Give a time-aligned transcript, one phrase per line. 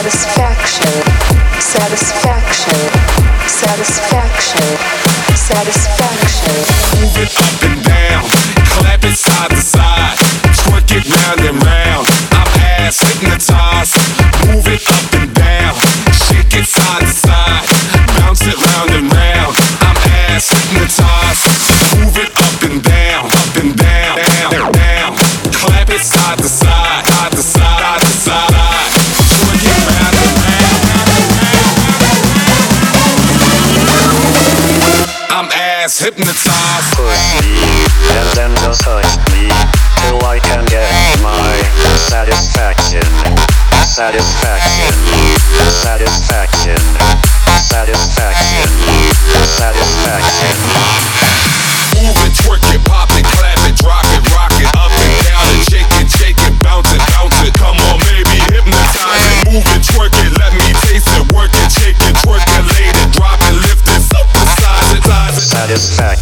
[0.00, 1.04] Satisfaction,
[1.60, 2.39] satisfaction,
[35.90, 36.94] ass hypnotized.
[36.94, 37.58] Push me,
[38.14, 39.50] and then just touch me,
[40.06, 40.86] till I can get
[41.18, 41.34] my
[42.06, 43.02] satisfaction.
[43.82, 44.94] Satisfaction.
[45.82, 46.78] Satisfaction.
[47.58, 48.70] Satisfaction.
[49.58, 50.56] Satisfaction.
[51.98, 55.44] Move it, twerk it, pop it, clap it, rock it, rock it, up and down
[55.52, 57.52] and shake it, shake it, bounce it, bounce it.
[57.58, 59.52] Come on, baby, hypnotize it.
[59.52, 60.19] Move it, twerk it,
[65.70, 66.19] Satisfaction.